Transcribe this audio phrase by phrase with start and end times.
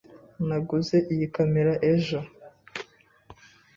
[0.47, 2.19] Naguze iyi kamera ejo.